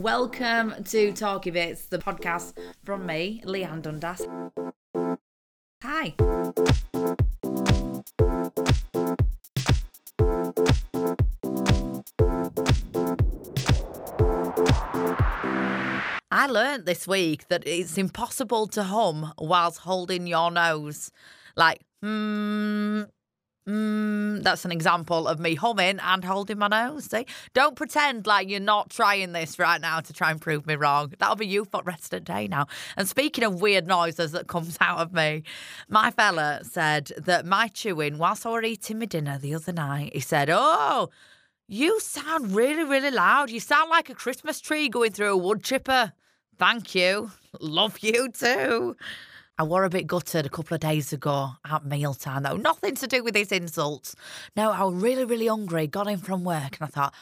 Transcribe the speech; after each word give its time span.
Welcome 0.00 0.82
to 0.84 1.12
Talky 1.12 1.50
Bits, 1.50 1.84
the 1.84 1.98
podcast 1.98 2.54
from 2.84 3.04
me, 3.04 3.42
Leanne 3.44 3.82
Dundas. 3.82 4.26
Hi. 5.82 6.14
I 16.30 16.46
learned 16.46 16.86
this 16.86 17.06
week 17.06 17.48
that 17.48 17.64
it's 17.66 17.98
impossible 17.98 18.68
to 18.68 18.84
hum 18.84 19.34
whilst 19.36 19.80
holding 19.80 20.26
your 20.26 20.50
nose. 20.50 21.10
Like, 21.56 21.82
hmm, 22.02 23.02
Mm, 23.70 24.42
that's 24.42 24.64
an 24.64 24.72
example 24.72 25.28
of 25.28 25.38
me 25.38 25.54
humming 25.54 26.00
and 26.00 26.24
holding 26.24 26.58
my 26.58 26.66
nose. 26.66 27.04
See? 27.04 27.24
Don't 27.54 27.76
pretend 27.76 28.26
like 28.26 28.48
you're 28.48 28.58
not 28.58 28.90
trying 28.90 29.32
this 29.32 29.60
right 29.60 29.80
now 29.80 30.00
to 30.00 30.12
try 30.12 30.32
and 30.32 30.40
prove 30.40 30.66
me 30.66 30.74
wrong. 30.74 31.12
That'll 31.18 31.36
be 31.36 31.46
you 31.46 31.64
for 31.64 31.80
rest 31.84 32.06
of 32.06 32.10
the 32.10 32.20
day 32.20 32.48
now. 32.48 32.66
And 32.96 33.08
speaking 33.08 33.44
of 33.44 33.60
weird 33.60 33.86
noises 33.86 34.32
that 34.32 34.48
comes 34.48 34.76
out 34.80 34.98
of 34.98 35.12
me, 35.12 35.44
my 35.88 36.10
fella 36.10 36.60
said 36.64 37.12
that 37.16 37.46
my 37.46 37.68
chewing, 37.68 38.18
whilst 38.18 38.44
I 38.44 38.50
were 38.50 38.64
eating 38.64 38.98
my 38.98 39.06
dinner 39.06 39.38
the 39.38 39.54
other 39.54 39.72
night, 39.72 40.14
he 40.14 40.20
said, 40.20 40.50
Oh, 40.50 41.10
you 41.68 42.00
sound 42.00 42.52
really, 42.52 42.82
really 42.82 43.12
loud. 43.12 43.50
You 43.50 43.60
sound 43.60 43.88
like 43.88 44.10
a 44.10 44.14
Christmas 44.14 44.60
tree 44.60 44.88
going 44.88 45.12
through 45.12 45.32
a 45.32 45.36
wood 45.36 45.62
chipper. 45.62 46.12
Thank 46.58 46.96
you. 46.96 47.30
Love 47.60 48.00
you 48.00 48.30
too. 48.32 48.96
I 49.60 49.62
were 49.62 49.84
a 49.84 49.90
bit 49.90 50.06
gutted 50.06 50.46
a 50.46 50.48
couple 50.48 50.74
of 50.74 50.80
days 50.80 51.12
ago 51.12 51.50
at 51.70 51.84
mealtime, 51.84 52.44
though. 52.44 52.56
Nothing 52.56 52.94
to 52.94 53.06
do 53.06 53.22
with 53.22 53.34
these 53.34 53.52
insults. 53.52 54.16
No, 54.56 54.72
I 54.72 54.84
was 54.84 54.94
really, 54.94 55.26
really 55.26 55.48
hungry, 55.48 55.86
got 55.86 56.08
in 56.08 56.16
from 56.16 56.44
work, 56.44 56.78
and 56.80 56.84
I 56.84 56.86
thought, 56.86 57.12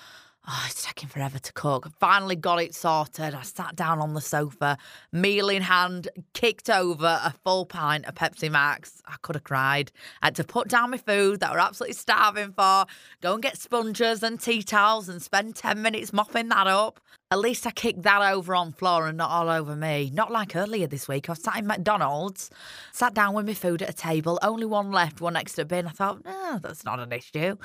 oh, 0.46 0.65
it's 0.69 0.87
taking 0.87 1.09
forever 1.09 1.41
to 1.41 1.52
cook. 1.55 1.88
Finally 1.98 2.37
got 2.37 2.62
it 2.62 2.77
sorted. 2.77 3.35
I 3.35 3.43
sat 3.43 3.74
down 3.74 3.98
on 3.98 4.15
the 4.15 4.21
sofa, 4.21 4.79
meal 5.10 5.48
in 5.48 5.63
hand, 5.63 6.07
kicked 6.32 6.71
over 6.71 7.18
a 7.24 7.35
full 7.43 7.66
pint 7.66 8.07
of 8.07 8.15
Pepsi 8.15 8.48
Max. 8.48 9.02
I 9.04 9.16
could 9.20 9.35
have 9.35 9.43
cried. 9.43 9.91
I 10.23 10.26
had 10.26 10.37
to 10.37 10.45
put 10.45 10.68
down 10.68 10.93
my 10.93 10.98
food 10.98 11.41
that 11.41 11.51
I 11.51 11.54
were 11.54 11.59
absolutely 11.59 11.95
starving 11.95 12.52
for, 12.52 12.87
go 13.20 13.35
and 13.35 13.43
get 13.43 13.59
sponges 13.59 14.23
and 14.23 14.41
tea 14.41 14.63
towels 14.63 15.09
and 15.09 15.20
spend 15.20 15.57
10 15.57 15.82
minutes 15.82 16.13
mopping 16.13 16.51
that 16.51 16.68
up. 16.68 17.01
At 17.30 17.40
least 17.40 17.66
I 17.66 17.73
kicked 17.73 18.04
that 18.04 18.23
over 18.23 18.54
on 18.54 18.73
floor 18.73 19.07
and 19.07 19.18
not 19.18 19.30
all 19.30 19.51
over 19.51 19.76
me. 19.76 20.10
Not 20.15 20.32
like 20.32 20.57
earlier 20.57 20.87
this 20.87 21.07
week. 21.09 21.29
I 21.29 21.32
was 21.32 21.43
sat 21.43 21.59
in 21.59 21.66
McDonald's, 21.66 22.48
sat 22.90 23.12
down 23.12 23.35
with 23.35 23.46
my 23.46 23.52
food 23.52 23.82
at 23.82 23.90
a 23.90 23.93
table, 23.93 24.38
only 24.40 24.65
one 24.65 24.90
left, 24.90 25.20
one 25.20 25.35
next 25.35 25.52
to 25.54 25.62
a 25.62 25.65
bin. 25.66 25.87
I 25.87 25.90
thought, 25.90 26.24
no, 26.24 26.59
that's 26.62 26.87
not 26.87 27.01
an 27.01 27.12
issue. 27.12 27.57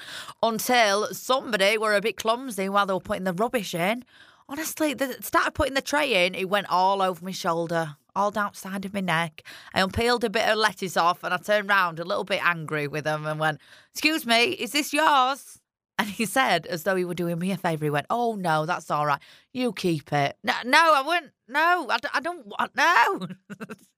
Until 0.42 1.14
somebody 1.14 1.78
were 1.78 1.96
a 1.96 2.02
bit 2.02 2.18
clumsy 2.18 2.68
while 2.68 2.86
they 2.86 2.94
were 2.94 3.00
putting 3.00 3.24
the 3.24 3.32
rubbish 3.32 3.74
in. 3.74 4.04
Honestly, 4.50 4.94
they 4.94 5.14
started 5.22 5.54
putting 5.54 5.76
the 5.76 5.82
tray 5.82 6.26
in, 6.26 6.36
it 6.36 6.50
went 6.50 6.70
all 6.70 7.02
over 7.02 7.24
my 7.24 7.32
shoulder, 7.32 7.96
all 8.14 8.32
down 8.32 8.50
the 8.52 8.58
side 8.58 8.84
of 8.84 8.94
my 8.94 9.00
neck. 9.00 9.44
I 9.74 9.80
unpeeled 9.80 10.26
a 10.26 10.30
bit 10.30 10.46
of 10.46 10.58
lettuce 10.58 10.98
off 10.98 11.24
and 11.24 11.34
I 11.34 11.38
turned 11.38 11.70
round 11.70 12.00
a 12.00 12.04
little 12.04 12.26
bit 12.26 12.46
angry 12.46 12.90
with 12.90 13.06
them 13.06 13.26
and 13.26 13.40
went, 13.40 13.62
Excuse 13.94 14.26
me, 14.26 14.52
is 14.52 14.74
this 14.74 14.92
yours? 14.92 15.62
And 16.00 16.10
he 16.10 16.26
said, 16.26 16.66
as 16.66 16.84
though 16.84 16.96
he 16.96 17.06
were 17.06 17.14
doing 17.14 17.38
me 17.38 17.52
a 17.52 17.58
favour, 17.58 17.86
he 17.86 17.92
went, 17.92 18.08
Oh, 18.10 18.36
no, 18.36 18.66
that's 18.66 18.90
all 18.90 19.06
right. 19.06 19.22
You 19.52 19.74
keep 19.74 20.12
it. 20.12 20.38
No, 20.44 20.54
no 20.66 20.80
I 20.80 21.02
wouldn't. 21.02 21.32
No, 21.48 21.88
I, 21.90 21.98
I 22.14 22.20
don't 22.20 22.48
want. 22.48 22.76
No. 22.76 23.28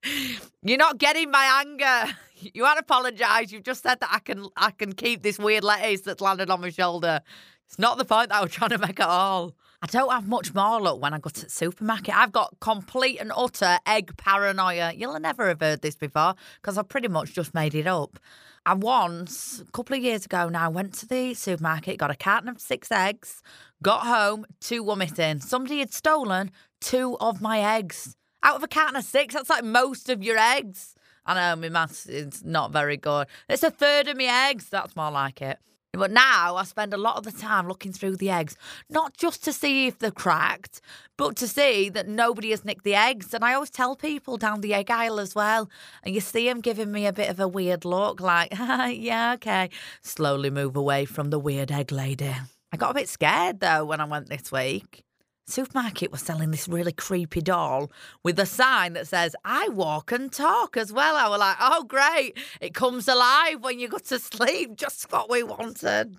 You're 0.62 0.78
not 0.78 0.98
getting 0.98 1.32
my 1.32 1.64
anger. 1.66 2.14
You 2.54 2.66
had 2.66 2.78
apologise. 2.78 3.54
You've 3.54 3.64
just 3.64 3.82
said 3.82 4.02
that 4.02 4.10
I 4.12 4.20
can 4.20 4.48
I 4.58 4.70
can 4.70 4.92
keep 4.92 5.24
this 5.24 5.40
weird 5.40 5.64
lettuce 5.64 6.02
that's 6.02 6.20
landed 6.20 6.50
on 6.50 6.60
my 6.60 6.70
shoulder. 6.70 7.22
It's 7.66 7.80
not 7.80 7.98
the 7.98 8.04
point 8.06 8.30
that 8.30 8.36
I 8.36 8.42
was 8.42 8.52
trying 8.52 8.72
to 8.72 8.78
make 8.78 9.00
at 9.00 9.08
all. 9.08 9.56
I 9.82 9.88
don't 9.88 10.12
have 10.12 10.28
much 10.28 10.54
more 10.54 10.82
luck 10.82 11.02
when 11.02 11.14
I 11.14 11.20
go 11.20 11.30
to 11.30 11.44
the 11.46 11.50
supermarket. 11.50 12.16
I've 12.16 12.32
got 12.32 12.60
complete 12.60 13.20
and 13.20 13.32
utter 13.36 13.78
egg 13.86 14.18
paranoia. 14.18 14.94
You'll 14.94 15.20
never 15.20 15.48
have 15.48 15.62
heard 15.62 15.82
this 15.82 15.96
before 15.96 16.36
because 16.62 16.78
I 16.78 16.84
pretty 16.84 17.08
much 17.08 17.34
just 17.34 17.54
made 17.54 17.74
it 17.74 17.88
up. 17.88 18.20
I 18.68 18.74
once, 18.74 19.62
a 19.62 19.72
couple 19.72 19.96
of 19.96 20.02
years 20.02 20.26
ago 20.26 20.50
now, 20.50 20.72
went 20.72 20.94
to 20.96 21.08
the 21.08 21.36
supermarket, 21.36 22.00
got 22.00 22.10
a 22.10 22.16
carton 22.16 22.50
of 22.50 22.60
six 22.60 22.92
eggs, 22.92 23.44
got 23.84 24.08
home, 24.08 24.46
two 24.60 24.82
were 24.82 24.96
missing. 24.96 25.40
Somebody 25.40 25.80
had 25.80 25.94
stolen 25.94 26.50
two 26.82 27.16
of 27.20 27.42
my 27.42 27.60
eggs. 27.60 28.16
Out 28.42 28.56
of 28.56 28.64
a 28.64 28.68
carton 28.68 28.96
of 28.96 29.04
six, 29.04 29.36
that's 29.36 29.52
like 29.52 29.64
most 29.64 30.10
of 30.10 30.24
your 30.24 30.38
eggs. 30.38 30.96
I 31.28 31.36
know 31.36 31.62
my 31.62 31.70
maths 31.70 32.08
is 32.08 32.44
not 32.44 32.72
very 32.72 32.98
good. 32.98 33.28
It's 33.48 33.62
a 33.64 33.70
third 33.70 34.08
of 34.08 34.18
my 34.18 34.50
eggs. 34.50 34.70
That's 34.70 34.96
more 34.96 35.12
like 35.12 35.44
it. 35.44 35.60
But 35.96 36.12
now 36.12 36.56
I 36.56 36.64
spend 36.64 36.94
a 36.94 36.98
lot 36.98 37.18
of 37.18 37.24
the 37.24 37.32
time 37.32 37.68
looking 37.68 37.92
through 37.92 38.18
the 38.18 38.30
eggs, 38.30 38.56
not 38.90 39.18
just 39.18 39.44
to 39.46 39.54
see 39.54 39.88
if 39.88 40.00
they're 40.00 40.12
cracked, 40.12 40.82
but 41.18 41.36
to 41.38 41.48
see 41.48 41.90
that 41.90 42.08
nobody 42.08 42.52
has 42.52 42.66
nicked 42.66 42.84
the 42.84 42.96
eggs. 42.96 43.34
And 43.34 43.44
I 43.44 43.54
always 43.54 43.70
tell 43.70 43.96
people 43.96 44.38
down 44.38 44.62
the 44.62 44.74
egg 44.74 44.92
aisle 44.92 45.20
as 45.20 45.36
well. 45.36 45.70
And 46.04 46.14
you 46.14 46.22
see 46.22 46.48
them 46.48 46.62
giving 46.62 46.92
me 46.92 47.06
a 47.06 47.14
bit 47.14 47.30
of 47.30 47.40
a 47.40 47.48
weird 47.48 47.86
look, 47.86 48.20
like, 48.20 48.52
yeah, 48.58 49.34
okay. 49.36 49.70
Slowly 50.02 50.50
move 50.50 50.76
away 50.76 51.06
from 51.06 51.30
the 51.30 51.40
weird 51.40 51.72
egg 51.72 51.92
lady. 51.92 52.36
I 52.72 52.78
got 52.78 52.92
a 52.92 52.96
bit 52.96 53.08
scared 53.08 53.62
though 53.62 53.86
when 53.86 54.02
I 54.02 54.06
went 54.06 54.28
this 54.28 54.52
week 54.52 55.05
supermarket 55.48 56.12
was 56.12 56.22
selling 56.22 56.52
this 56.52 56.68
really 56.68 56.92
creepy 56.92 57.42
doll 57.42 57.92
with 58.24 58.40
a 58.40 58.46
sign 58.46 58.94
that 58.94 59.08
says 59.08 59.36
i 59.46 59.70
walk 59.70 60.12
and 60.12 60.32
talk 60.32 60.76
as 60.78 60.92
well. 60.92 61.16
I 61.16 61.30
was 61.30 61.40
like 61.40 61.58
oh 61.60 61.84
great. 61.84 62.38
It 62.62 62.74
comes 62.74 63.08
alive 63.08 63.62
when 63.62 63.80
you 63.80 63.88
go 63.88 63.98
to 63.98 64.20
sleep. 64.20 64.76
Just 64.76 65.12
what 65.12 65.30
we 65.30 65.44
wanted. 65.44 66.18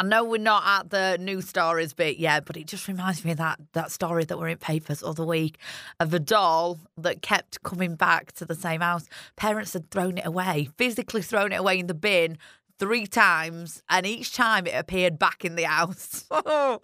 I 0.00 0.04
know 0.04 0.22
we're 0.22 0.38
not 0.38 0.62
at 0.64 0.90
the 0.90 1.18
new 1.18 1.40
stories 1.40 1.92
bit 1.92 2.18
yet, 2.18 2.44
but 2.44 2.56
it 2.56 2.68
just 2.68 2.86
reminds 2.86 3.24
me 3.24 3.32
of 3.32 3.38
that 3.38 3.58
that 3.72 3.90
story 3.90 4.24
that 4.24 4.38
were 4.38 4.48
in 4.48 4.58
papers 4.58 5.02
other 5.02 5.24
week 5.24 5.58
of 5.98 6.14
a 6.14 6.20
doll 6.20 6.78
that 6.96 7.20
kept 7.20 7.62
coming 7.64 7.96
back 7.96 8.32
to 8.32 8.44
the 8.44 8.54
same 8.54 8.80
house. 8.80 9.08
Parents 9.34 9.72
had 9.72 9.90
thrown 9.90 10.18
it 10.18 10.26
away, 10.26 10.68
physically 10.76 11.22
thrown 11.22 11.52
it 11.52 11.56
away 11.56 11.80
in 11.80 11.88
the 11.88 11.94
bin, 11.94 12.38
three 12.78 13.06
times, 13.06 13.82
and 13.90 14.06
each 14.06 14.32
time 14.34 14.66
it 14.68 14.74
appeared 14.74 15.18
back 15.18 15.44
in 15.44 15.56
the 15.56 15.64
house. 15.64 16.24
Oh. 16.50 16.78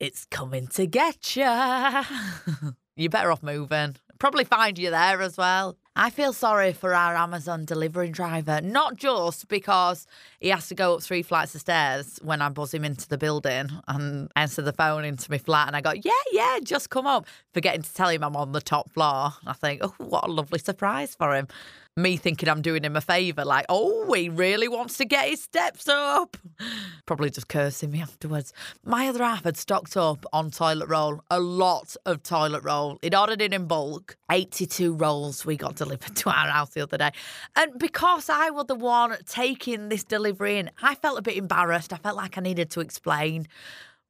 It's 0.00 0.24
coming 0.26 0.66
to 0.68 0.86
get 0.86 1.36
you. 1.36 1.44
You're 2.96 3.10
better 3.10 3.32
off 3.32 3.42
moving. 3.42 3.96
Probably 4.18 4.44
find 4.44 4.78
you 4.78 4.90
there 4.90 5.20
as 5.20 5.36
well. 5.36 5.76
I 5.96 6.10
feel 6.10 6.32
sorry 6.32 6.72
for 6.72 6.94
our 6.94 7.14
Amazon 7.14 7.64
delivery 7.64 8.10
driver, 8.10 8.60
not 8.60 8.96
just 8.96 9.48
because 9.48 10.06
he 10.40 10.48
has 10.48 10.68
to 10.68 10.74
go 10.74 10.94
up 10.94 11.02
three 11.02 11.22
flights 11.22 11.54
of 11.54 11.60
stairs 11.60 12.18
when 12.22 12.40
I 12.42 12.48
buzz 12.48 12.74
him 12.74 12.84
into 12.84 13.08
the 13.08 13.18
building 13.18 13.68
and 13.86 14.30
answer 14.34 14.62
the 14.62 14.72
phone 14.72 15.04
into 15.04 15.30
my 15.30 15.38
flat, 15.38 15.68
and 15.68 15.76
I 15.76 15.80
go, 15.80 15.92
Yeah, 15.92 16.12
yeah, 16.32 16.58
just 16.62 16.90
come 16.90 17.06
up, 17.06 17.26
forgetting 17.52 17.82
to 17.82 17.94
tell 17.94 18.08
him 18.08 18.24
I'm 18.24 18.36
on 18.36 18.52
the 18.52 18.60
top 18.60 18.90
floor. 18.90 19.32
I 19.46 19.52
think, 19.52 19.82
Oh, 19.84 19.94
what 19.98 20.24
a 20.26 20.30
lovely 20.30 20.58
surprise 20.58 21.14
for 21.14 21.34
him 21.34 21.48
me 21.96 22.16
thinking 22.16 22.48
I'm 22.48 22.62
doing 22.62 22.82
him 22.82 22.96
a 22.96 23.00
favour, 23.00 23.44
like, 23.44 23.66
oh, 23.68 24.12
he 24.12 24.28
really 24.28 24.66
wants 24.66 24.96
to 24.96 25.04
get 25.04 25.28
his 25.28 25.42
steps 25.42 25.88
up. 25.88 26.36
Probably 27.06 27.30
just 27.30 27.48
cursing 27.48 27.92
me 27.92 28.02
afterwards. 28.02 28.52
My 28.84 29.08
other 29.08 29.22
half 29.22 29.44
had 29.44 29.56
stocked 29.56 29.96
up 29.96 30.26
on 30.32 30.50
toilet 30.50 30.88
roll, 30.88 31.22
a 31.30 31.38
lot 31.38 31.96
of 32.04 32.22
toilet 32.22 32.64
roll. 32.64 32.98
He'd 33.02 33.14
ordered 33.14 33.40
it 33.40 33.52
in 33.52 33.66
bulk, 33.66 34.16
82 34.30 34.94
rolls 34.94 35.46
we 35.46 35.56
got 35.56 35.76
delivered 35.76 36.16
to 36.16 36.30
our 36.30 36.48
house 36.48 36.70
the 36.70 36.82
other 36.82 36.98
day. 36.98 37.12
And 37.54 37.78
because 37.78 38.28
I 38.28 38.50
was 38.50 38.66
the 38.66 38.74
one 38.74 39.16
taking 39.26 39.88
this 39.88 40.02
delivery 40.02 40.58
in, 40.58 40.70
I 40.82 40.96
felt 40.96 41.18
a 41.18 41.22
bit 41.22 41.36
embarrassed. 41.36 41.92
I 41.92 41.96
felt 41.98 42.16
like 42.16 42.36
I 42.36 42.40
needed 42.40 42.70
to 42.70 42.80
explain. 42.80 43.46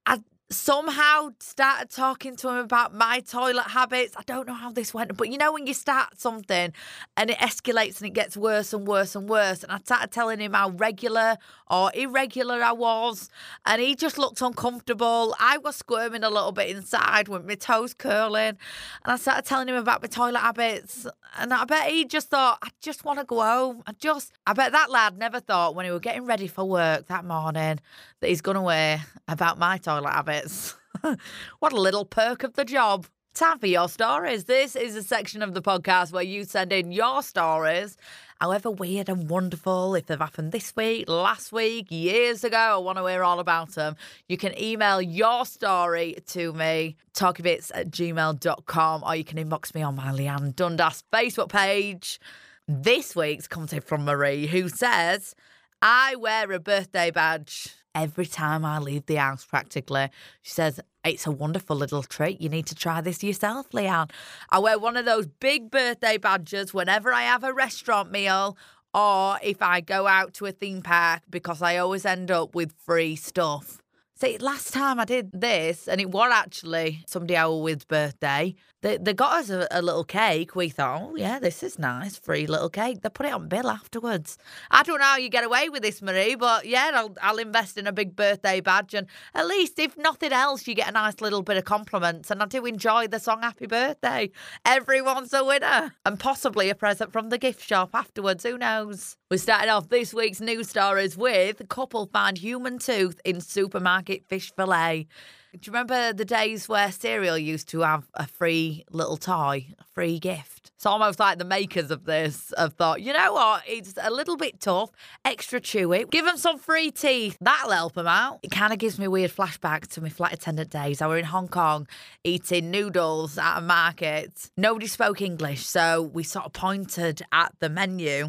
I 0.06 0.20
somehow 0.54 1.30
started 1.38 1.90
talking 1.90 2.34
to 2.36 2.48
him 2.48 2.56
about 2.56 2.94
my 2.94 3.20
toilet 3.20 3.68
habits. 3.68 4.14
I 4.16 4.22
don't 4.24 4.46
know 4.46 4.54
how 4.54 4.72
this 4.72 4.92
went, 4.92 5.16
but 5.16 5.30
you 5.30 5.38
know, 5.38 5.52
when 5.52 5.66
you 5.66 5.74
start 5.74 6.18
something 6.18 6.72
and 7.16 7.30
it 7.30 7.38
escalates 7.38 7.98
and 7.98 8.06
it 8.06 8.14
gets 8.14 8.36
worse 8.36 8.72
and 8.72 8.86
worse 8.86 9.14
and 9.14 9.28
worse. 9.28 9.62
And 9.62 9.70
I 9.70 9.78
started 9.78 10.10
telling 10.10 10.40
him 10.40 10.54
how 10.54 10.70
regular 10.70 11.36
or 11.70 11.92
irregular 11.94 12.62
I 12.62 12.72
was, 12.72 13.30
and 13.64 13.80
he 13.80 13.94
just 13.94 14.18
looked 14.18 14.40
uncomfortable. 14.40 15.34
I 15.38 15.58
was 15.58 15.76
squirming 15.76 16.24
a 16.24 16.30
little 16.30 16.52
bit 16.52 16.74
inside 16.74 17.28
with 17.28 17.46
my 17.46 17.54
toes 17.54 17.94
curling, 17.94 18.40
and 18.48 18.58
I 19.06 19.16
started 19.16 19.44
telling 19.44 19.68
him 19.68 19.76
about 19.76 20.02
my 20.02 20.08
toilet 20.08 20.40
habits. 20.40 21.06
And 21.36 21.52
I 21.52 21.64
bet 21.64 21.90
he 21.90 22.04
just 22.04 22.30
thought, 22.30 22.58
I 22.62 22.68
just 22.80 23.04
want 23.04 23.18
to 23.18 23.24
go 23.24 23.40
home. 23.40 23.82
I 23.86 23.92
just, 23.92 24.32
I 24.46 24.52
bet 24.52 24.72
that 24.72 24.90
lad 24.90 25.18
never 25.18 25.40
thought 25.40 25.74
when 25.74 25.84
he 25.84 25.90
was 25.90 26.00
getting 26.00 26.26
ready 26.26 26.46
for 26.46 26.64
work 26.64 27.06
that 27.08 27.24
morning 27.24 27.80
that 28.20 28.28
he's 28.28 28.40
gonna 28.40 28.64
away 28.64 29.00
about 29.28 29.58
my 29.58 29.78
toilet 29.78 30.10
habits. 30.10 30.43
what 31.58 31.72
a 31.72 31.80
little 31.80 32.04
perk 32.04 32.42
of 32.42 32.54
the 32.54 32.64
job. 32.64 33.06
Time 33.34 33.58
for 33.58 33.66
your 33.66 33.88
stories. 33.88 34.44
This 34.44 34.76
is 34.76 34.94
a 34.94 35.02
section 35.02 35.42
of 35.42 35.54
the 35.54 35.62
podcast 35.62 36.12
where 36.12 36.22
you 36.22 36.44
send 36.44 36.72
in 36.72 36.92
your 36.92 37.20
stories, 37.20 37.96
however 38.40 38.70
weird 38.70 39.08
and 39.08 39.28
wonderful, 39.28 39.96
if 39.96 40.06
they've 40.06 40.16
happened 40.16 40.52
this 40.52 40.72
week, 40.76 41.08
last 41.08 41.50
week, 41.50 41.88
years 41.90 42.44
ago. 42.44 42.56
I 42.56 42.76
want 42.76 42.98
to 42.98 43.06
hear 43.06 43.24
all 43.24 43.40
about 43.40 43.70
them. 43.70 43.96
You 44.28 44.36
can 44.36 44.56
email 44.56 45.02
your 45.02 45.44
story 45.46 46.16
to 46.28 46.52
me, 46.52 46.94
talkybits 47.12 47.72
at 47.74 47.90
gmail.com, 47.90 49.02
or 49.04 49.16
you 49.16 49.24
can 49.24 49.38
inbox 49.38 49.74
me 49.74 49.82
on 49.82 49.96
my 49.96 50.12
Leanne 50.12 50.54
Dundas 50.54 51.02
Facebook 51.12 51.48
page. 51.48 52.20
This 52.68 53.16
week's 53.16 53.48
comes 53.48 53.74
from 53.82 54.04
Marie, 54.04 54.46
who 54.46 54.68
says, 54.68 55.34
I 55.82 56.14
wear 56.14 56.52
a 56.52 56.60
birthday 56.60 57.10
badge 57.10 57.74
every 57.94 58.26
time 58.26 58.64
I 58.64 58.78
leave 58.78 59.06
the 59.06 59.16
house, 59.16 59.44
practically. 59.44 60.08
She 60.42 60.52
says, 60.52 60.80
It's 61.04 61.26
a 61.26 61.30
wonderful 61.30 61.76
little 61.76 62.02
treat. 62.02 62.40
You 62.40 62.48
need 62.48 62.66
to 62.66 62.74
try 62.74 63.00
this 63.00 63.22
yourself, 63.22 63.70
Leanne. 63.70 64.10
I 64.50 64.58
wear 64.58 64.78
one 64.78 64.96
of 64.96 65.04
those 65.04 65.26
big 65.26 65.70
birthday 65.70 66.18
badges 66.18 66.74
whenever 66.74 67.12
I 67.12 67.22
have 67.22 67.44
a 67.44 67.52
restaurant 67.52 68.10
meal 68.10 68.56
or 68.94 69.38
if 69.42 69.60
I 69.60 69.80
go 69.80 70.06
out 70.06 70.34
to 70.34 70.46
a 70.46 70.52
theme 70.52 70.82
park 70.82 71.22
because 71.28 71.60
I 71.60 71.76
always 71.78 72.06
end 72.06 72.30
up 72.30 72.54
with 72.54 72.72
free 72.84 73.16
stuff. 73.16 73.83
See, 74.24 74.38
last 74.38 74.72
time 74.72 74.98
I 74.98 75.04
did 75.04 75.32
this, 75.32 75.86
and 75.86 76.00
it 76.00 76.10
was 76.10 76.30
actually 76.32 77.04
somebody 77.06 77.36
Elwood's 77.36 77.84
birthday, 77.84 78.54
they, 78.80 78.96
they 78.96 79.12
got 79.12 79.32
us 79.32 79.50
a, 79.50 79.66
a, 79.70 79.82
little 79.82 80.04
cake. 80.04 80.54
We 80.54 80.70
thought, 80.70 81.02
oh, 81.02 81.16
yeah, 81.16 81.38
this 81.38 81.62
is 81.62 81.78
nice, 81.78 82.16
free 82.16 82.46
little 82.46 82.70
cake. 82.70 83.02
They 83.02 83.08
put 83.10 83.26
it 83.26 83.32
on 83.32 83.48
bill 83.48 83.68
afterwards. 83.68 84.38
I 84.70 84.82
don't 84.82 84.98
know 84.98 85.04
how 85.04 85.16
you 85.16 85.28
get 85.28 85.44
away 85.44 85.68
with 85.68 85.82
this, 85.82 86.00
Marie, 86.00 86.36
but 86.36 86.66
yeah, 86.66 86.90
I'll, 86.94 87.14
I'll 87.20 87.38
invest 87.38 87.76
in 87.76 87.86
a 87.86 87.92
big 87.92 88.14
birthday 88.14 88.60
badge. 88.60 88.94
And 88.94 89.06
at 89.34 89.46
least, 89.46 89.78
if 89.78 89.96
nothing 89.98 90.32
else, 90.32 90.66
you 90.66 90.74
get 90.74 90.88
a 90.88 90.92
nice 90.92 91.20
little 91.20 91.42
bit 91.42 91.58
of 91.58 91.64
compliments. 91.64 92.30
And 92.30 92.42
I 92.42 92.46
do 92.46 92.64
enjoy 92.64 93.08
the 93.08 93.18
song 93.18 93.42
Happy 93.42 93.66
Birthday. 93.66 94.30
Everyone's 94.64 95.32
a 95.32 95.44
winner. 95.44 95.94
And 96.04 96.18
possibly 96.18 96.70
a 96.70 96.74
present 96.74 97.12
from 97.12 97.30
the 97.30 97.38
gift 97.38 97.62
shop 97.62 97.90
afterwards. 97.94 98.42
Who 98.44 98.58
knows? 98.58 99.16
We're 99.30 99.38
starting 99.38 99.70
off 99.70 99.88
this 99.88 100.12
week's 100.12 100.42
news 100.42 100.68
stories 100.68 101.16
with 101.16 101.66
couple 101.68 102.06
find 102.06 102.36
human 102.36 102.78
tooth 102.78 103.20
in 103.24 103.40
supermarket 103.40 104.13
fish 104.28 104.52
fillet. 104.54 105.06
Do 105.52 105.58
you 105.62 105.72
remember 105.72 106.12
the 106.12 106.24
days 106.24 106.68
where 106.68 106.90
cereal 106.90 107.38
used 107.38 107.68
to 107.68 107.80
have 107.80 108.04
a 108.14 108.26
free 108.26 108.84
little 108.90 109.16
toy, 109.16 109.68
a 109.78 109.84
free 109.84 110.18
gift? 110.18 110.53
It's 110.84 110.90
almost 110.90 111.18
like 111.18 111.38
the 111.38 111.46
makers 111.46 111.90
of 111.90 112.04
this 112.04 112.52
have 112.58 112.74
thought, 112.74 113.00
you 113.00 113.14
know 113.14 113.32
what, 113.32 113.62
it's 113.66 113.94
a 113.98 114.10
little 114.10 114.36
bit 114.36 114.60
tough, 114.60 114.90
extra 115.24 115.58
chewy. 115.58 116.10
Give 116.10 116.26
them 116.26 116.36
some 116.36 116.58
free 116.58 116.90
teeth. 116.90 117.38
That'll 117.40 117.70
help 117.70 117.94
them 117.94 118.06
out. 118.06 118.40
It 118.42 118.50
kind 118.50 118.70
of 118.70 118.78
gives 118.78 118.98
me 118.98 119.08
weird 119.08 119.30
flashbacks 119.30 119.88
to 119.92 120.02
my 120.02 120.10
flight 120.10 120.34
attendant 120.34 120.68
days. 120.68 121.00
I 121.00 121.06
were 121.06 121.16
in 121.16 121.24
Hong 121.24 121.48
Kong 121.48 121.88
eating 122.22 122.70
noodles 122.70 123.38
at 123.38 123.56
a 123.56 123.60
market. 123.62 124.50
Nobody 124.58 124.86
spoke 124.86 125.22
English, 125.22 125.64
so 125.64 126.02
we 126.02 126.22
sort 126.22 126.44
of 126.44 126.52
pointed 126.52 127.22
at 127.32 127.54
the 127.60 127.70
menu 127.70 128.28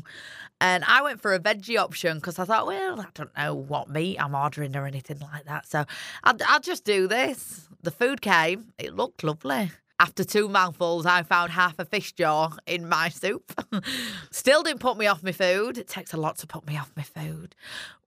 and 0.62 0.86
I 0.86 1.02
went 1.02 1.20
for 1.20 1.34
a 1.34 1.40
veggie 1.42 1.78
option 1.78 2.20
because 2.20 2.40
I 2.40 2.46
thought, 2.46 2.68
well, 2.68 3.02
I 3.02 3.08
don't 3.14 3.36
know 3.36 3.54
what 3.54 3.90
meat 3.90 4.18
I'm 4.18 4.34
ordering 4.34 4.78
or 4.78 4.88
anything 4.88 5.20
like 5.20 5.44
that. 5.44 5.68
So 5.68 5.84
I'll, 6.24 6.38
I'll 6.48 6.62
just 6.62 6.86
do 6.86 7.10
this. 7.10 7.68
The 7.84 7.92
food 7.92 8.22
came, 8.22 8.68
it 8.80 8.96
looked 8.96 9.26
lovely. 9.26 9.72
After 10.00 10.24
two 10.24 10.50
mouthfuls, 10.50 11.06
I 11.06 11.24
found 11.24 11.52
half 11.52 11.80
a 11.80 11.86
fish 11.86 12.14
jaw 12.14 12.52
in 12.66 12.90
my 12.90 13.10
soup. 13.10 13.54
Still 14.32 14.62
didn't 14.62 14.82
put 14.82 14.98
me 14.98 15.08
off 15.08 15.24
my 15.24 15.32
food. 15.32 15.78
It 15.78 15.88
takes 15.88 16.14
a 16.14 16.18
lot 16.18 16.38
to 16.40 16.48
put 16.48 16.68
me 16.68 16.78
off 16.78 16.92
my 16.98 17.04
food. 17.04 17.56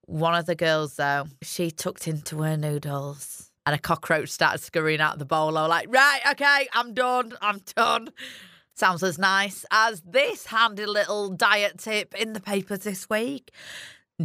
One 0.05 0.35
of 0.35 0.45
the 0.45 0.55
girls, 0.55 0.95
though, 0.95 1.25
she 1.41 1.71
tucked 1.71 2.07
into 2.07 2.41
her 2.43 2.57
noodles 2.57 3.49
and 3.65 3.75
a 3.75 3.79
cockroach 3.79 4.29
started 4.29 4.59
scurrying 4.59 4.99
out 5.01 5.13
of 5.13 5.19
the 5.19 5.25
bowl. 5.25 5.57
I 5.57 5.61
was 5.61 5.69
like, 5.69 5.93
right, 5.93 6.21
okay, 6.31 6.67
I'm 6.73 6.93
done. 6.93 7.33
I'm 7.41 7.61
done. 7.75 8.09
Sounds 8.73 9.03
as 9.03 9.19
nice 9.19 9.65
as 9.71 10.01
this 10.01 10.47
handy 10.47 10.85
little 10.85 11.29
diet 11.29 11.77
tip 11.79 12.15
in 12.15 12.33
the 12.33 12.39
papers 12.39 12.79
this 12.79 13.09
week. 13.09 13.51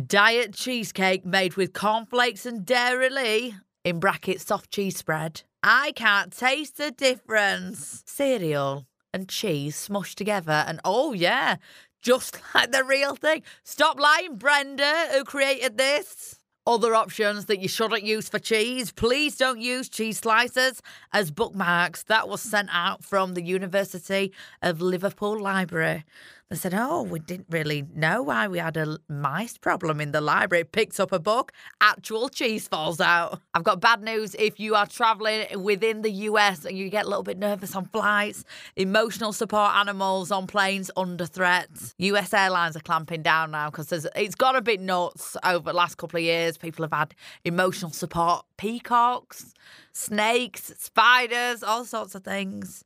Diet 0.06 0.54
cheesecake 0.54 1.26
made 1.26 1.56
with 1.56 1.72
cornflakes 1.72 2.46
and 2.46 2.64
dairy 2.64 3.54
in 3.84 4.00
brackets 4.00 4.46
soft 4.46 4.70
cheese 4.70 4.96
spread. 4.96 5.42
I 5.66 5.92
can't 5.92 6.30
taste 6.30 6.76
the 6.76 6.90
difference. 6.90 8.02
Cereal 8.04 8.86
and 9.14 9.30
cheese 9.30 9.88
smushed 9.88 10.16
together, 10.16 10.62
and 10.66 10.78
oh 10.84 11.14
yeah, 11.14 11.56
just 12.02 12.38
like 12.54 12.70
the 12.70 12.84
real 12.84 13.16
thing. 13.16 13.42
Stop 13.62 13.98
lying, 13.98 14.36
Brenda, 14.36 15.08
who 15.12 15.24
created 15.24 15.78
this. 15.78 16.38
Other 16.66 16.94
options 16.94 17.46
that 17.46 17.60
you 17.60 17.68
shouldn't 17.68 18.04
use 18.04 18.28
for 18.28 18.38
cheese. 18.38 18.92
Please 18.92 19.38
don't 19.38 19.58
use 19.58 19.88
cheese 19.88 20.18
slices 20.18 20.82
as 21.14 21.30
bookmarks. 21.30 22.02
That 22.02 22.28
was 22.28 22.42
sent 22.42 22.68
out 22.70 23.02
from 23.02 23.32
the 23.32 23.42
University 23.42 24.32
of 24.60 24.82
Liverpool 24.82 25.40
Library. 25.40 26.04
They 26.50 26.56
said, 26.56 26.74
Oh, 26.74 27.02
we 27.02 27.20
didn't 27.20 27.46
really 27.48 27.86
know 27.94 28.22
why 28.22 28.48
we 28.48 28.58
had 28.58 28.76
a 28.76 28.98
mice 29.08 29.56
problem 29.56 29.98
in 29.98 30.12
the 30.12 30.20
library. 30.20 30.64
Picks 30.64 31.00
up 31.00 31.10
a 31.10 31.18
book, 31.18 31.52
actual 31.80 32.28
cheese 32.28 32.68
falls 32.68 33.00
out. 33.00 33.40
I've 33.54 33.64
got 33.64 33.80
bad 33.80 34.02
news 34.02 34.36
if 34.38 34.60
you 34.60 34.74
are 34.74 34.86
traveling 34.86 35.46
within 35.62 36.02
the 36.02 36.10
US 36.10 36.66
and 36.66 36.76
you 36.76 36.90
get 36.90 37.06
a 37.06 37.08
little 37.08 37.22
bit 37.22 37.38
nervous 37.38 37.74
on 37.74 37.86
flights, 37.86 38.44
emotional 38.76 39.32
support 39.32 39.74
animals 39.74 40.30
on 40.30 40.46
planes 40.46 40.90
under 40.98 41.24
threat. 41.24 41.70
US 41.96 42.34
airlines 42.34 42.76
are 42.76 42.80
clamping 42.80 43.22
down 43.22 43.52
now 43.52 43.70
because 43.70 43.90
it's 44.14 44.34
got 44.34 44.54
a 44.54 44.60
bit 44.60 44.80
nuts 44.80 45.38
over 45.44 45.70
the 45.70 45.76
last 45.76 45.96
couple 45.96 46.18
of 46.18 46.24
years. 46.24 46.58
People 46.58 46.84
have 46.84 46.92
had 46.92 47.14
emotional 47.46 47.90
support 47.90 48.44
peacocks, 48.58 49.54
snakes, 49.92 50.74
spiders, 50.78 51.62
all 51.62 51.86
sorts 51.86 52.14
of 52.14 52.22
things 52.22 52.84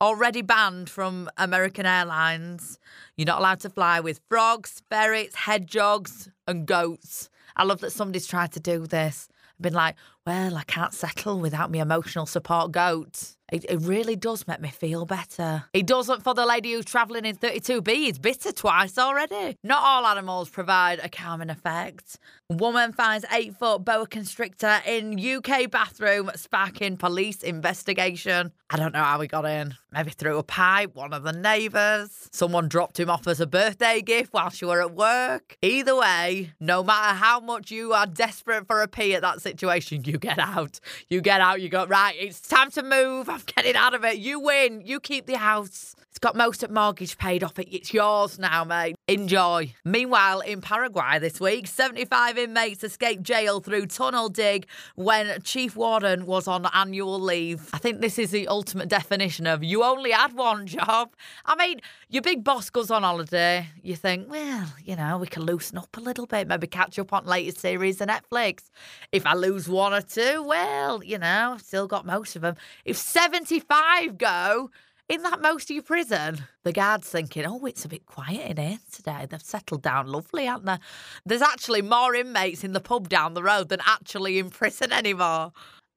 already 0.00 0.42
banned 0.42 0.88
from 0.88 1.28
American 1.36 1.86
Airlines. 1.86 2.78
You're 3.16 3.26
not 3.26 3.40
allowed 3.40 3.60
to 3.60 3.70
fly 3.70 4.00
with 4.00 4.20
frogs, 4.28 4.82
ferrets, 4.88 5.34
hedgehogs, 5.34 6.30
and 6.46 6.66
goats. 6.66 7.30
I 7.56 7.64
love 7.64 7.80
that 7.80 7.90
somebody's 7.90 8.26
tried 8.26 8.52
to 8.52 8.60
do 8.60 8.86
this. 8.86 9.28
I've 9.58 9.62
been 9.62 9.72
like, 9.74 9.96
well, 10.28 10.58
I 10.58 10.64
can't 10.64 10.92
settle 10.92 11.40
without 11.40 11.72
my 11.72 11.78
emotional 11.78 12.26
support 12.26 12.70
goat. 12.70 13.38
It, 13.50 13.64
it 13.68 13.78
really 13.80 14.14
does 14.14 14.46
make 14.46 14.60
me 14.60 14.68
feel 14.68 15.06
better. 15.06 15.64
It 15.72 15.86
doesn't 15.86 16.22
for 16.22 16.34
the 16.34 16.44
lady 16.44 16.72
who's 16.72 16.84
travelling 16.84 17.24
in 17.24 17.36
32B. 17.36 18.08
It's 18.08 18.18
bitter 18.18 18.52
twice 18.52 18.98
already. 18.98 19.56
Not 19.64 19.82
all 19.82 20.06
animals 20.06 20.50
provide 20.50 20.98
a 20.98 21.08
calming 21.08 21.48
effect. 21.48 22.18
Woman 22.50 22.92
finds 22.92 23.24
eight 23.32 23.56
foot 23.56 23.84
boa 23.84 24.06
constrictor 24.06 24.80
in 24.86 25.18
UK 25.18 25.70
bathroom, 25.70 26.30
sparking 26.36 26.98
police 26.98 27.42
investigation. 27.42 28.52
I 28.70 28.76
don't 28.76 28.92
know 28.92 29.02
how 29.02 29.18
he 29.20 29.28
got 29.28 29.46
in. 29.46 29.74
Maybe 29.92 30.10
through 30.10 30.36
a 30.36 30.42
pipe, 30.42 30.94
one 30.94 31.14
of 31.14 31.22
the 31.22 31.32
neighbours. 31.32 32.28
Someone 32.32 32.68
dropped 32.68 33.00
him 33.00 33.08
off 33.08 33.26
as 33.26 33.40
a 33.40 33.46
birthday 33.46 34.02
gift 34.02 34.34
while 34.34 34.50
she 34.50 34.66
were 34.66 34.82
at 34.82 34.94
work. 34.94 35.56
Either 35.62 35.96
way, 35.96 36.52
no 36.60 36.82
matter 36.82 37.16
how 37.16 37.40
much 37.40 37.70
you 37.70 37.94
are 37.94 38.06
desperate 38.06 38.66
for 38.66 38.82
a 38.82 38.88
pee 38.88 39.14
at 39.14 39.22
that 39.22 39.40
situation, 39.40 40.04
you 40.04 40.17
get 40.18 40.38
out. 40.38 40.80
You 41.08 41.20
get 41.20 41.40
out, 41.40 41.60
you 41.60 41.68
go, 41.68 41.86
right, 41.86 42.14
it's 42.18 42.40
time 42.40 42.70
to 42.72 42.82
move. 42.82 43.28
I'm 43.28 43.42
getting 43.46 43.76
out 43.76 43.94
of 43.94 44.04
it. 44.04 44.18
You 44.18 44.40
win. 44.40 44.82
You 44.84 45.00
keep 45.00 45.26
the 45.26 45.38
house. 45.38 45.94
It's 46.18 46.18
got 46.18 46.34
most 46.34 46.64
of 46.64 46.72
mortgage 46.72 47.16
paid 47.16 47.44
off. 47.44 47.58
It's 47.58 47.94
yours 47.94 48.40
now, 48.40 48.64
mate. 48.64 48.96
Enjoy. 49.06 49.72
Meanwhile, 49.84 50.40
in 50.40 50.60
Paraguay 50.60 51.20
this 51.20 51.38
week, 51.38 51.68
75 51.68 52.36
inmates 52.38 52.82
escaped 52.82 53.22
jail 53.22 53.60
through 53.60 53.86
tunnel 53.86 54.28
dig 54.28 54.66
when 54.96 55.40
Chief 55.42 55.76
Warden 55.76 56.26
was 56.26 56.48
on 56.48 56.66
annual 56.74 57.20
leave. 57.20 57.70
I 57.72 57.78
think 57.78 58.00
this 58.00 58.18
is 58.18 58.32
the 58.32 58.48
ultimate 58.48 58.88
definition 58.88 59.46
of 59.46 59.62
you 59.62 59.84
only 59.84 60.10
had 60.10 60.32
one 60.32 60.66
job. 60.66 61.14
I 61.44 61.54
mean, 61.54 61.80
your 62.08 62.22
big 62.22 62.42
boss 62.42 62.68
goes 62.68 62.90
on 62.90 63.04
holiday. 63.04 63.68
You 63.82 63.94
think, 63.94 64.28
well, 64.28 64.66
you 64.84 64.96
know, 64.96 65.18
we 65.18 65.28
can 65.28 65.44
loosen 65.44 65.78
up 65.78 65.96
a 65.96 66.00
little 66.00 66.26
bit, 66.26 66.48
maybe 66.48 66.66
catch 66.66 66.98
up 66.98 67.12
on 67.12 67.26
latest 67.26 67.58
series 67.60 68.00
of 68.00 68.08
Netflix. 68.08 68.64
If 69.12 69.24
I 69.24 69.34
lose 69.34 69.68
one 69.68 69.94
or 69.94 70.00
two, 70.08 70.42
well, 70.42 71.02
you 71.02 71.18
know, 71.18 71.52
I've 71.54 71.62
still 71.62 71.86
got 71.86 72.06
most 72.06 72.36
of 72.36 72.42
them. 72.42 72.56
If 72.84 72.96
75 72.96 74.18
go, 74.18 74.70
in 75.08 75.22
that 75.22 75.40
most 75.40 75.70
of 75.70 75.74
your 75.74 75.82
prison, 75.82 76.44
the 76.64 76.72
guard's 76.72 77.08
thinking, 77.08 77.46
oh, 77.46 77.64
it's 77.64 77.84
a 77.84 77.88
bit 77.88 78.04
quiet 78.04 78.50
in 78.50 78.56
here 78.58 78.78
today. 78.92 79.26
They've 79.28 79.40
settled 79.40 79.82
down 79.82 80.06
lovely, 80.06 80.44
haven't 80.44 80.66
they? 80.66 80.76
There's 81.24 81.42
actually 81.42 81.82
more 81.82 82.14
inmates 82.14 82.62
in 82.62 82.72
the 82.72 82.80
pub 82.80 83.08
down 83.08 83.34
the 83.34 83.42
road 83.42 83.70
than 83.70 83.80
actually 83.86 84.38
in 84.38 84.50
prison 84.50 84.92
anymore. 84.92 85.52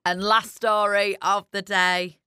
And 0.06 0.24
last 0.24 0.56
story 0.56 1.18
of 1.22 1.46
the 1.52 1.62
day 1.62 2.18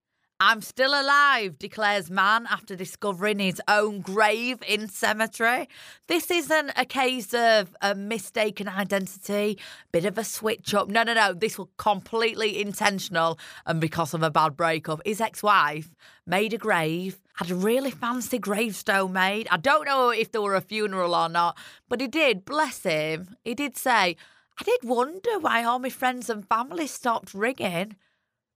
I'm 0.41 0.63
still 0.63 0.91
alive, 0.91 1.61
declares 1.61 2.11
man 2.11 2.47
after 2.51 2.75
discovering 2.75 3.39
his 3.39 3.63
own 3.69 4.01
grave 4.01 4.59
in 4.67 4.89
cemetery. 4.89 5.69
This 6.09 6.29
isn't 6.29 6.73
a 6.77 6.85
case 6.85 7.33
of 7.33 7.77
a 7.81 7.95
mistaken 7.95 8.67
identity, 8.67 9.59
bit 9.93 10.05
of 10.05 10.19
a 10.19 10.25
switch 10.25 10.75
up. 10.75 10.89
No, 10.89 11.05
no, 11.05 11.15
no. 11.15 11.35
This 11.35 11.57
was 11.57 11.69
completely 11.77 12.61
intentional 12.61 13.39
and 13.65 13.81
because 13.81 14.13
of 14.13 14.25
a 14.25 14.31
bad 14.31 14.57
breakup. 14.57 15.01
His 15.05 15.21
ex 15.21 15.41
wife 15.41 15.95
made 16.27 16.53
a 16.53 16.59
grave, 16.59 17.21
had 17.37 17.53
a 17.53 17.55
really 17.55 17.93
fancy 17.93 18.39
gravestone 18.39 19.13
made. 19.13 19.47
I 19.53 19.57
don't 19.57 19.87
know 19.87 20.11
if 20.11 20.33
there 20.33 20.43
were 20.43 20.57
a 20.57 20.61
funeral 20.61 21.15
or 21.15 21.29
not, 21.29 21.57
but 21.89 22.01
he 22.01 22.09
did, 22.09 22.45
bless 22.45 22.83
him. 22.83 23.37
He 23.45 23.55
did 23.55 23.77
say, 23.77 24.17
I 24.59 24.65
did 24.65 24.81
wonder 24.83 25.39
why 25.39 25.63
all 25.63 25.79
my 25.79 25.91
friends 25.91 26.29
and 26.29 26.47
family 26.49 26.89
stopped 26.89 27.35
ringing 27.35 27.95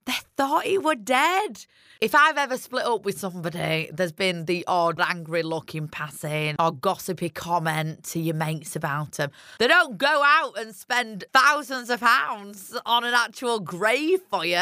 they 0.09 0.15
thought 0.35 0.65
he 0.65 0.77
were 0.77 0.95
dead. 0.95 1.65
If 2.01 2.15
I've 2.15 2.37
ever 2.37 2.57
split 2.57 2.85
up 2.85 3.05
with 3.05 3.19
somebody, 3.19 3.89
there's 3.93 4.11
been 4.11 4.45
the 4.45 4.63
odd 4.67 4.99
angry 4.99 5.43
look 5.43 5.75
in 5.75 5.87
passing 5.87 6.55
or 6.57 6.71
gossipy 6.71 7.29
comment 7.29 8.03
to 8.05 8.19
your 8.19 8.35
mates 8.35 8.75
about 8.75 9.13
them. 9.13 9.31
They 9.59 9.67
don't 9.67 9.97
go 9.97 10.23
out 10.23 10.57
and 10.57 10.73
spend 10.73 11.25
thousands 11.33 11.89
of 11.89 11.99
pounds 11.99 12.75
on 12.85 13.03
an 13.03 13.13
actual 13.13 13.59
grave 13.59 14.21
for 14.29 14.45
you. 14.45 14.55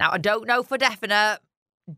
Now, 0.00 0.10
I 0.10 0.18
don't 0.18 0.46
know 0.46 0.62
for 0.62 0.76
definite, 0.76 1.38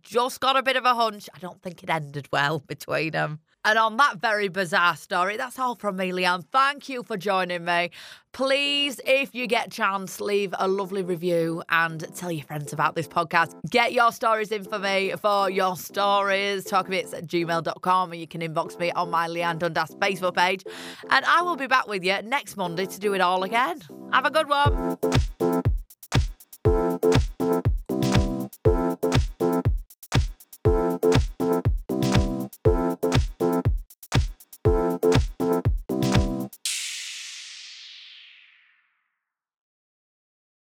just 0.02 0.40
got 0.40 0.56
a 0.56 0.62
bit 0.62 0.76
of 0.76 0.84
a 0.84 0.94
hunch. 0.94 1.28
I 1.34 1.38
don't 1.38 1.62
think 1.62 1.82
it 1.82 1.90
ended 1.90 2.28
well 2.32 2.60
between 2.60 3.12
them. 3.12 3.40
And 3.66 3.80
on 3.80 3.96
that 3.96 4.18
very 4.18 4.46
bizarre 4.46 4.94
story, 4.94 5.36
that's 5.36 5.58
all 5.58 5.74
from 5.74 5.96
me, 5.96 6.12
Leanne. 6.12 6.44
Thank 6.52 6.88
you 6.88 7.02
for 7.02 7.16
joining 7.16 7.64
me. 7.64 7.90
Please, 8.30 9.00
if 9.04 9.34
you 9.34 9.48
get 9.48 9.66
a 9.66 9.70
chance, 9.70 10.20
leave 10.20 10.54
a 10.56 10.68
lovely 10.68 11.02
review 11.02 11.64
and 11.68 12.06
tell 12.14 12.30
your 12.30 12.44
friends 12.44 12.72
about 12.72 12.94
this 12.94 13.08
podcast. 13.08 13.56
Get 13.68 13.92
your 13.92 14.12
stories 14.12 14.52
in 14.52 14.62
for 14.62 14.78
me 14.78 15.14
for 15.20 15.50
your 15.50 15.76
stories. 15.76 16.64
talkybits 16.64 17.12
at 17.12 17.26
gmail.com 17.26 18.12
or 18.12 18.14
you 18.14 18.28
can 18.28 18.40
inbox 18.40 18.78
me 18.78 18.92
on 18.92 19.10
my 19.10 19.26
Leanne 19.26 19.58
Dundas 19.58 19.96
Facebook 19.96 20.36
page. 20.36 20.62
And 21.10 21.24
I 21.24 21.42
will 21.42 21.56
be 21.56 21.66
back 21.66 21.88
with 21.88 22.04
you 22.04 22.22
next 22.22 22.56
Monday 22.56 22.86
to 22.86 23.00
do 23.00 23.14
it 23.14 23.20
all 23.20 23.42
again. 23.42 23.80
Have 24.12 24.26
a 24.26 24.30
good 24.30 24.48
one. 24.48 24.96